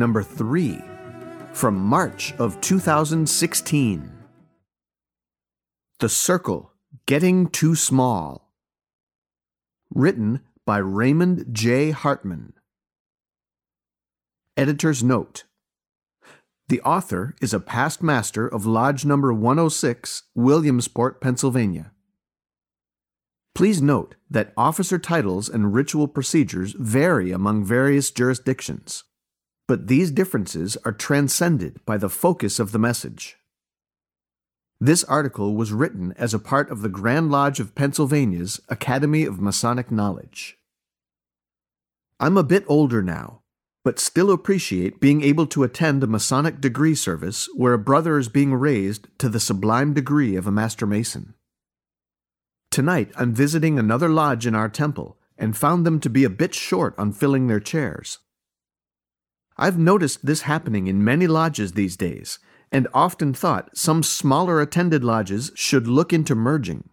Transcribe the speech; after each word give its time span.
number 0.00 0.22
3, 0.22 0.82
from 1.52 1.76
March 1.78 2.32
of 2.38 2.58
2016. 2.62 4.10
The 5.98 6.08
Circle 6.08 6.72
Getting 7.04 7.48
Too 7.48 7.74
Small. 7.74 8.50
Written 9.94 10.40
by 10.64 10.78
Raymond 10.78 11.44
J. 11.52 11.90
Hartman. 11.90 12.54
Editor's 14.56 15.04
Note 15.04 15.44
The 16.68 16.80
author 16.80 17.34
is 17.42 17.52
a 17.52 17.60
past 17.60 18.02
master 18.02 18.48
of 18.48 18.64
Lodge 18.64 19.04
Number 19.04 19.34
106, 19.34 20.22
Williamsport, 20.34 21.20
Pennsylvania. 21.20 21.92
Please 23.54 23.82
note 23.82 24.14
that 24.30 24.54
officer 24.56 24.98
titles 24.98 25.50
and 25.50 25.74
ritual 25.74 26.08
procedures 26.08 26.72
vary 26.78 27.32
among 27.32 27.66
various 27.66 28.10
jurisdictions, 28.10 29.04
but 29.70 29.86
these 29.86 30.10
differences 30.10 30.76
are 30.84 30.90
transcended 30.90 31.78
by 31.86 31.96
the 31.96 32.08
focus 32.08 32.58
of 32.58 32.72
the 32.72 32.78
message. 32.80 33.36
This 34.80 35.04
article 35.04 35.54
was 35.54 35.72
written 35.72 36.12
as 36.16 36.34
a 36.34 36.40
part 36.40 36.72
of 36.72 36.82
the 36.82 36.88
Grand 36.88 37.30
Lodge 37.30 37.60
of 37.60 37.76
Pennsylvania's 37.76 38.60
Academy 38.68 39.24
of 39.24 39.40
Masonic 39.40 39.88
Knowledge. 39.92 40.58
I'm 42.18 42.36
a 42.36 42.42
bit 42.42 42.64
older 42.66 43.00
now, 43.00 43.42
but 43.84 44.00
still 44.00 44.32
appreciate 44.32 44.98
being 44.98 45.22
able 45.22 45.46
to 45.46 45.62
attend 45.62 46.02
a 46.02 46.08
Masonic 46.08 46.60
degree 46.60 46.96
service 46.96 47.48
where 47.54 47.74
a 47.74 47.78
brother 47.78 48.18
is 48.18 48.28
being 48.28 48.52
raised 48.52 49.06
to 49.18 49.28
the 49.28 49.38
sublime 49.38 49.94
degree 49.94 50.34
of 50.34 50.48
a 50.48 50.50
Master 50.50 50.84
Mason. 50.84 51.34
Tonight 52.72 53.12
I'm 53.14 53.32
visiting 53.32 53.78
another 53.78 54.08
lodge 54.08 54.48
in 54.48 54.56
our 54.56 54.68
temple 54.68 55.16
and 55.38 55.56
found 55.56 55.86
them 55.86 56.00
to 56.00 56.10
be 56.10 56.24
a 56.24 56.28
bit 56.28 56.56
short 56.56 56.92
on 56.98 57.12
filling 57.12 57.46
their 57.46 57.60
chairs. 57.60 58.18
I've 59.60 59.78
noticed 59.78 60.24
this 60.24 60.42
happening 60.42 60.86
in 60.86 61.04
many 61.04 61.26
lodges 61.26 61.72
these 61.72 61.94
days, 61.94 62.38
and 62.72 62.88
often 62.94 63.34
thought 63.34 63.76
some 63.76 64.02
smaller 64.02 64.58
attended 64.58 65.04
lodges 65.04 65.52
should 65.54 65.86
look 65.86 66.14
into 66.14 66.34
merging. 66.34 66.88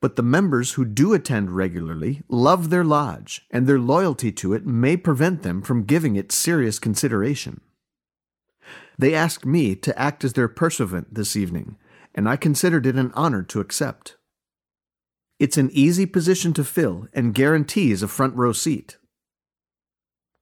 But 0.00 0.14
the 0.14 0.22
members 0.22 0.74
who 0.74 0.84
do 0.84 1.14
attend 1.14 1.50
regularly 1.50 2.22
love 2.28 2.70
their 2.70 2.84
lodge, 2.84 3.44
and 3.50 3.66
their 3.66 3.80
loyalty 3.80 4.30
to 4.30 4.52
it 4.52 4.64
may 4.64 4.96
prevent 4.96 5.42
them 5.42 5.62
from 5.62 5.82
giving 5.82 6.14
it 6.14 6.30
serious 6.30 6.78
consideration. 6.78 7.60
They 8.96 9.12
asked 9.12 9.44
me 9.44 9.74
to 9.74 9.98
act 9.98 10.22
as 10.22 10.34
their 10.34 10.48
pursuivant 10.48 11.12
this 11.12 11.34
evening, 11.34 11.76
and 12.14 12.28
I 12.28 12.36
considered 12.36 12.86
it 12.86 12.94
an 12.94 13.10
honor 13.14 13.42
to 13.42 13.58
accept. 13.58 14.16
It's 15.40 15.58
an 15.58 15.70
easy 15.72 16.06
position 16.06 16.52
to 16.52 16.62
fill 16.62 17.08
and 17.12 17.34
guarantees 17.34 18.00
a 18.04 18.08
front 18.08 18.36
row 18.36 18.52
seat. 18.52 18.96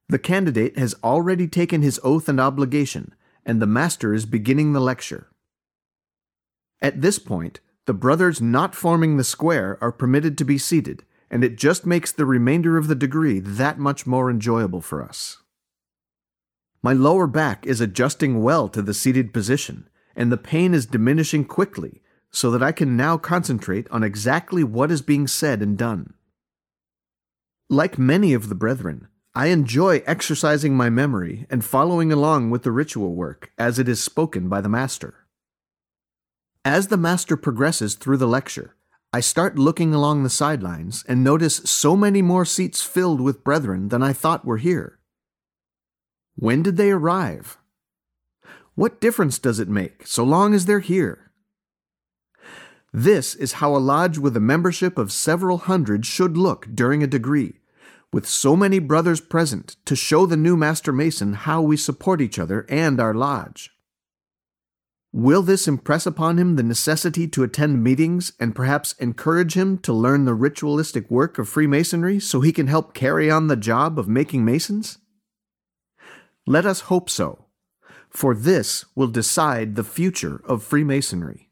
The 0.07 0.19
candidate 0.19 0.77
has 0.77 0.95
already 1.03 1.47
taken 1.47 1.81
his 1.81 1.99
oath 2.03 2.29
and 2.29 2.39
obligation, 2.39 3.13
and 3.45 3.61
the 3.61 3.67
master 3.67 4.13
is 4.13 4.25
beginning 4.25 4.73
the 4.73 4.79
lecture. 4.79 5.27
At 6.81 7.01
this 7.01 7.17
point, 7.17 7.59
the 7.85 7.93
brothers 7.93 8.41
not 8.41 8.75
forming 8.75 9.17
the 9.17 9.23
square 9.23 9.77
are 9.81 9.91
permitted 9.91 10.37
to 10.37 10.45
be 10.45 10.57
seated, 10.57 11.03
and 11.29 11.43
it 11.43 11.57
just 11.57 11.85
makes 11.85 12.11
the 12.11 12.25
remainder 12.25 12.77
of 12.77 12.87
the 12.87 12.95
degree 12.95 13.39
that 13.39 13.79
much 13.79 14.05
more 14.05 14.29
enjoyable 14.29 14.81
for 14.81 15.03
us. 15.03 15.37
My 16.83 16.93
lower 16.93 17.25
back 17.25 17.65
is 17.65 17.81
adjusting 17.81 18.43
well 18.43 18.69
to 18.69 18.81
the 18.81 18.93
seated 18.93 19.33
position, 19.33 19.89
and 20.15 20.31
the 20.31 20.37
pain 20.37 20.73
is 20.73 20.85
diminishing 20.85 21.45
quickly 21.45 22.01
so 22.31 22.51
that 22.51 22.61
I 22.61 22.71
can 22.71 22.95
now 22.95 23.17
concentrate 23.17 23.89
on 23.89 24.03
exactly 24.03 24.63
what 24.63 24.91
is 24.91 25.01
being 25.01 25.25
said 25.27 25.61
and 25.61 25.77
done. 25.77 26.13
Like 27.69 27.97
many 27.97 28.33
of 28.33 28.49
the 28.49 28.55
brethren, 28.55 29.07
I 29.37 29.47
enjoy 29.47 30.01
exercising 30.05 30.77
my 30.77 30.89
memory 30.89 31.45
and 31.49 31.65
following 31.65 32.09
along 32.09 32.51
with 32.51 32.63
the 32.63 32.71
ritual 32.71 33.13
work 33.15 33.51
as 33.57 33.77
it 33.77 33.89
is 33.89 34.01
spoken 34.01 34.47
by 34.47 34.61
the 34.61 34.69
Master. 34.69 35.25
As 36.63 36.87
the 36.87 36.95
Master 36.95 37.35
progresses 37.35 37.95
through 37.95 38.15
the 38.15 38.29
lecture, 38.29 38.77
I 39.11 39.19
start 39.19 39.59
looking 39.59 39.93
along 39.93 40.23
the 40.23 40.29
sidelines 40.29 41.03
and 41.05 41.21
notice 41.21 41.57
so 41.65 41.97
many 41.97 42.21
more 42.21 42.45
seats 42.45 42.81
filled 42.81 43.19
with 43.19 43.43
brethren 43.43 43.89
than 43.89 44.01
I 44.01 44.13
thought 44.13 44.45
were 44.45 44.57
here. 44.57 44.99
When 46.37 46.63
did 46.63 46.77
they 46.77 46.91
arrive? 46.91 47.57
What 48.75 49.01
difference 49.01 49.37
does 49.37 49.59
it 49.59 49.67
make 49.67 50.07
so 50.07 50.23
long 50.23 50.53
as 50.53 50.65
they're 50.65 50.79
here? 50.79 51.29
This 52.93 53.35
is 53.35 53.53
how 53.53 53.75
a 53.75 53.83
lodge 53.83 54.17
with 54.17 54.37
a 54.37 54.41
membership 54.41 54.97
of 54.97 55.11
several 55.11 55.57
hundred 55.57 56.05
should 56.05 56.37
look 56.37 56.67
during 56.73 57.03
a 57.03 57.07
degree, 57.07 57.59
with 58.15 58.25
so 58.25 58.55
many 58.55 58.79
brothers 58.79 59.19
present 59.19 59.75
to 59.83 59.93
show 59.93 60.25
the 60.25 60.37
new 60.37 60.55
Master 60.55 60.93
Mason 60.93 61.33
how 61.33 61.61
we 61.61 61.75
support 61.75 62.21
each 62.21 62.39
other 62.39 62.65
and 62.69 62.97
our 62.97 63.13
lodge. 63.13 63.71
Will 65.11 65.41
this 65.41 65.67
impress 65.67 66.05
upon 66.05 66.39
him 66.39 66.55
the 66.55 66.63
necessity 66.63 67.27
to 67.27 67.43
attend 67.43 67.83
meetings 67.83 68.31
and 68.39 68.55
perhaps 68.55 68.93
encourage 68.99 69.55
him 69.55 69.77
to 69.79 69.91
learn 69.91 70.23
the 70.23 70.33
ritualistic 70.33 71.11
work 71.11 71.37
of 71.37 71.49
Freemasonry 71.49 72.21
so 72.21 72.39
he 72.39 72.53
can 72.53 72.67
help 72.67 72.93
carry 72.93 73.29
on 73.29 73.47
the 73.47 73.57
job 73.57 73.99
of 73.99 74.07
making 74.07 74.45
Masons? 74.45 74.97
Let 76.47 76.65
us 76.65 76.87
hope 76.91 77.09
so, 77.09 77.47
for 78.09 78.33
this 78.33 78.85
will 78.95 79.07
decide 79.07 79.75
the 79.75 79.83
future 79.83 80.41
of 80.45 80.63
Freemasonry. 80.63 81.49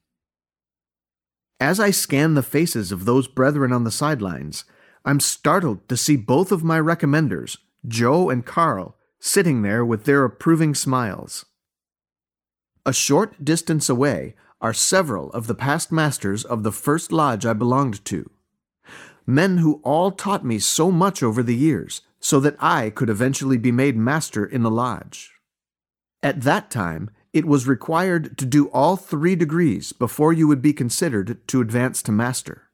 As 1.60 1.78
I 1.82 1.92
scan 1.92 2.36
the 2.36 2.42
faces 2.42 2.94
of 2.94 3.04
those 3.04 3.28
brethren 3.28 3.74
on 3.74 3.84
the 3.84 3.92
sidelines, 3.92 4.64
I'm 5.06 5.20
startled 5.20 5.88
to 5.90 5.98
see 5.98 6.16
both 6.16 6.52
of 6.52 6.64
my 6.64 6.80
recommenders, 6.80 7.58
Joe 7.88 8.30
and 8.30 8.46
Carl, 8.46 8.96
sitting 9.20 9.62
there 9.62 9.84
with 9.84 10.06
their 10.06 10.24
approving 10.24 10.76
smiles. 10.76 11.46
A 12.86 12.94
short 12.94 13.44
distance 13.44 13.90
away 13.90 14.36
are 14.62 14.74
several 14.74 15.30
of 15.32 15.48
the 15.48 15.56
past 15.56 15.92
masters 15.92 16.46
of 16.46 16.64
the 16.64 16.72
first 16.72 17.12
lodge 17.12 17.46
I 17.46 17.54
belonged 17.54 18.04
to. 18.06 18.30
Men 19.26 19.58
who 19.58 19.82
all 19.84 20.12
taught 20.12 20.46
me 20.46 20.60
so 20.60 20.92
much 20.92 21.22
over 21.22 21.44
the 21.44 21.56
years, 21.56 22.02
so 22.20 22.40
that 22.40 22.56
I 22.60 22.90
could 22.90 23.10
eventually 23.10 23.58
be 23.58 23.72
made 23.72 23.98
master 23.98 24.46
in 24.46 24.64
the 24.64 24.72
lodge. 24.72 25.34
At 26.22 26.42
that 26.42 26.72
time, 26.72 27.10
it 27.34 27.46
was 27.46 27.68
required 27.68 28.38
to 28.38 28.46
do 28.46 28.68
all 28.68 28.96
three 28.96 29.36
degrees 29.36 29.92
before 29.92 30.32
you 30.32 30.48
would 30.48 30.62
be 30.62 30.72
considered 30.72 31.46
to 31.50 31.60
advance 31.60 32.02
to 32.04 32.14
master. 32.14 32.70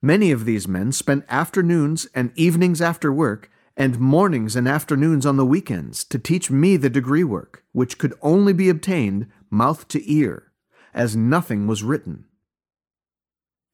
Many 0.00 0.30
of 0.30 0.44
these 0.44 0.68
men 0.68 0.92
spent 0.92 1.24
afternoons 1.28 2.06
and 2.14 2.30
evenings 2.36 2.80
after 2.80 3.12
work 3.12 3.50
and 3.76 3.98
mornings 3.98 4.54
and 4.54 4.68
afternoons 4.68 5.26
on 5.26 5.36
the 5.36 5.46
weekends 5.46 6.04
to 6.04 6.18
teach 6.18 6.50
me 6.50 6.76
the 6.76 6.90
degree 6.90 7.24
work, 7.24 7.64
which 7.72 7.98
could 7.98 8.14
only 8.22 8.52
be 8.52 8.68
obtained 8.68 9.26
mouth 9.50 9.88
to 9.88 10.12
ear, 10.12 10.52
as 10.94 11.16
nothing 11.16 11.66
was 11.66 11.82
written. 11.82 12.26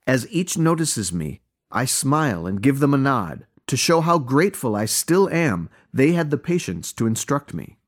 As 0.07 0.27
each 0.31 0.57
notices 0.57 1.13
me, 1.13 1.43
I 1.71 1.85
smile 1.85 2.47
and 2.47 2.63
give 2.63 2.79
them 2.79 2.95
a 2.95 2.99
nod 2.99 3.47
to 3.67 3.77
show 3.77 4.01
how 4.01 4.19
grateful 4.19 4.77
I 4.77 4.85
still 4.85 5.29
am 5.31 5.69
they 5.93 6.13
had 6.13 6.31
the 6.31 6.39
patience 6.39 6.93
to 6.95 7.07
instruct 7.07 7.53
me. 7.55 7.79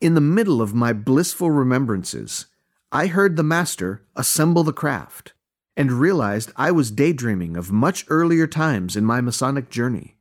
In 0.00 0.14
the 0.14 0.20
middle 0.20 0.60
of 0.60 0.74
my 0.74 0.92
blissful 0.92 1.50
remembrances, 1.50 2.46
I 2.90 3.06
heard 3.06 3.36
the 3.36 3.42
master 3.42 4.04
assemble 4.16 4.64
the 4.64 4.72
craft 4.72 5.32
and 5.76 5.92
realized 5.92 6.52
I 6.56 6.70
was 6.70 6.90
daydreaming 6.90 7.56
of 7.56 7.72
much 7.72 8.04
earlier 8.08 8.46
times 8.46 8.96
in 8.96 9.04
my 9.04 9.20
Masonic 9.20 9.70
journey. 9.70 10.16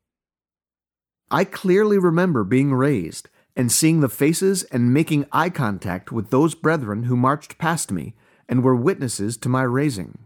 I 1.30 1.45
clearly 1.45 1.98
remember 1.98 2.44
being 2.44 2.74
raised 2.74 3.30
and 3.56 3.71
seeing 3.71 4.00
the 4.00 4.09
faces 4.09 4.63
and 4.63 4.94
making 4.94 5.25
eye 5.31 5.50
contact 5.50 6.12
with 6.12 6.30
those 6.30 6.56
brethren 6.56 7.03
who 7.03 7.15
marched 7.15 7.57
past 7.57 7.92
me 7.92 8.15
and 8.48 8.63
were 8.63 8.75
witnesses 8.75 9.38
to 9.38 9.50
my 9.50 9.63
raising. 9.63 10.18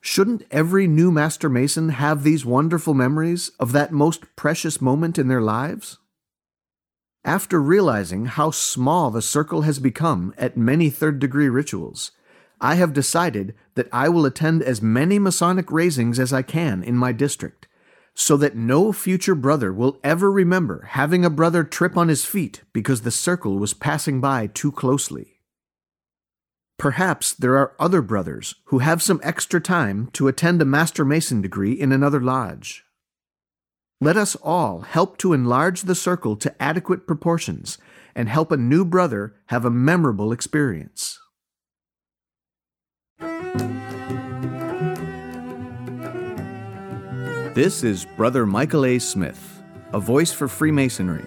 Shouldn't 0.00 0.44
every 0.50 0.86
new 0.86 1.10
Master 1.10 1.48
Mason 1.48 1.90
have 1.90 2.22
these 2.22 2.44
wonderful 2.44 2.94
memories 2.94 3.50
of 3.60 3.72
that 3.72 3.92
most 3.92 4.24
precious 4.34 4.80
moment 4.80 5.18
in 5.18 5.28
their 5.28 5.42
lives? 5.42 5.98
After 7.22 7.60
realizing 7.60 8.24
how 8.24 8.50
small 8.50 9.10
the 9.10 9.20
circle 9.20 9.62
has 9.62 9.78
become 9.78 10.32
at 10.38 10.56
many 10.56 10.88
third 10.88 11.18
degree 11.18 11.50
rituals, 11.50 12.12
I 12.60 12.74
have 12.74 12.92
decided 12.92 13.54
that 13.74 13.88
I 13.92 14.08
will 14.08 14.26
attend 14.26 14.62
as 14.62 14.82
many 14.82 15.18
Masonic 15.18 15.70
raisings 15.70 16.18
as 16.18 16.32
I 16.32 16.42
can 16.42 16.82
in 16.82 16.96
my 16.96 17.12
district, 17.12 17.66
so 18.14 18.36
that 18.36 18.56
no 18.56 18.92
future 18.92 19.34
brother 19.34 19.72
will 19.72 19.98
ever 20.04 20.30
remember 20.30 20.82
having 20.90 21.24
a 21.24 21.30
brother 21.30 21.64
trip 21.64 21.96
on 21.96 22.08
his 22.08 22.24
feet 22.24 22.62
because 22.72 23.00
the 23.00 23.10
circle 23.10 23.58
was 23.58 23.72
passing 23.72 24.20
by 24.20 24.46
too 24.46 24.70
closely. 24.70 25.40
Perhaps 26.78 27.34
there 27.34 27.56
are 27.56 27.74
other 27.78 28.02
brothers 28.02 28.54
who 28.66 28.78
have 28.78 29.02
some 29.02 29.20
extra 29.22 29.60
time 29.60 30.08
to 30.12 30.28
attend 30.28 30.60
a 30.60 30.66
Master 30.66 31.04
Mason 31.04 31.40
degree 31.40 31.72
in 31.72 31.92
another 31.92 32.20
lodge. 32.20 32.84
Let 34.02 34.16
us 34.16 34.34
all 34.36 34.80
help 34.80 35.18
to 35.18 35.34
enlarge 35.34 35.82
the 35.82 35.94
circle 35.94 36.36
to 36.36 36.62
adequate 36.62 37.06
proportions 37.06 37.76
and 38.14 38.28
help 38.28 38.50
a 38.50 38.56
new 38.56 38.84
brother 38.84 39.34
have 39.46 39.66
a 39.66 39.70
memorable 39.70 40.32
experience. 40.32 41.18
This 47.54 47.84
is 47.84 48.06
Brother 48.16 48.46
Michael 48.46 48.86
A. 48.86 48.98
Smith, 48.98 49.62
a 49.92 50.00
voice 50.00 50.32
for 50.32 50.48
Freemasonry, 50.48 51.26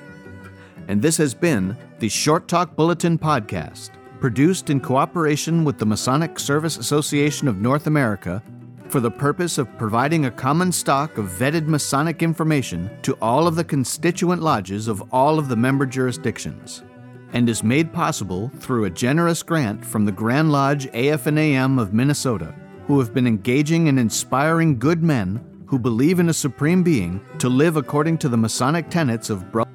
and 0.88 1.02
this 1.02 1.18
has 1.18 1.34
been 1.34 1.78
the 2.00 2.10
Short 2.10 2.48
Talk 2.48 2.76
Bulletin 2.76 3.20
Podcast 3.20 3.92
produced 4.20 4.70
in 4.70 4.80
cooperation 4.80 5.66
with 5.66 5.78
the 5.78 5.86
Masonic 5.86 6.40
Service 6.40 6.78
Association 6.78 7.48
of 7.50 7.58
North 7.58 7.88
America 7.88 8.42
for 8.88 9.02
the 9.02 9.12
purpose 9.12 9.58
of 9.58 9.78
providing 9.78 10.26
a 10.26 10.32
common 10.32 10.72
stock 10.72 11.18
of 11.18 11.26
vetted 11.26 11.68
Masonic 11.68 12.24
information 12.24 12.90
to 13.02 13.18
all 13.22 13.48
of 13.48 13.56
the 13.56 13.64
constituent 13.64 14.42
lodges 14.42 14.88
of 14.88 15.04
all 15.14 15.40
of 15.40 15.50
the 15.50 15.56
member 15.56 15.86
jurisdictions, 15.86 16.84
and 17.34 17.50
is 17.50 17.64
made 17.64 17.92
possible 17.92 18.52
through 18.60 18.86
a 18.86 18.90
generous 18.90 19.44
grant 19.44 19.84
from 19.84 20.06
the 20.06 20.12
Grand 20.12 20.52
Lodge 20.52 20.88
AF&AM 20.94 21.78
of 21.80 21.94
Minnesota, 21.94 22.56
who 22.88 23.00
have 23.00 23.14
been 23.14 23.28
engaging 23.28 23.90
and 23.90 24.00
inspiring 24.00 24.80
good 24.80 25.04
men 25.04 25.44
who 25.66 25.80
believe 25.80 26.20
in 26.20 26.30
a 26.30 26.34
supreme 26.34 26.84
being 26.84 27.20
to 27.40 27.50
live 27.50 27.76
according 27.76 28.18
to 28.20 28.30
the 28.30 28.38
Masonic 28.38 28.90
tenets 28.90 29.30
of 29.30 29.52
brotherhood 29.52 29.73